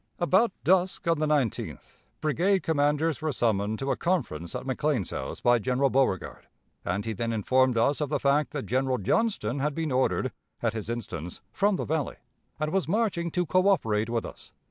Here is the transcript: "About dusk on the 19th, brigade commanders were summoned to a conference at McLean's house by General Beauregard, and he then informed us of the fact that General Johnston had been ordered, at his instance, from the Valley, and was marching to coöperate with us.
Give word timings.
"About 0.17 0.51
dusk 0.63 1.07
on 1.07 1.19
the 1.19 1.27
19th, 1.27 1.99
brigade 2.21 2.63
commanders 2.63 3.21
were 3.21 3.31
summoned 3.31 3.77
to 3.77 3.91
a 3.91 3.95
conference 3.95 4.55
at 4.55 4.65
McLean's 4.65 5.11
house 5.11 5.41
by 5.41 5.59
General 5.59 5.91
Beauregard, 5.91 6.47
and 6.83 7.05
he 7.05 7.13
then 7.13 7.31
informed 7.31 7.77
us 7.77 8.01
of 8.01 8.09
the 8.09 8.17
fact 8.19 8.49
that 8.49 8.65
General 8.65 8.97
Johnston 8.97 9.59
had 9.59 9.75
been 9.75 9.91
ordered, 9.91 10.31
at 10.63 10.73
his 10.73 10.89
instance, 10.89 11.39
from 11.51 11.75
the 11.75 11.85
Valley, 11.85 12.15
and 12.59 12.71
was 12.73 12.87
marching 12.87 13.29
to 13.29 13.45
coöperate 13.45 14.09
with 14.09 14.25
us. 14.25 14.51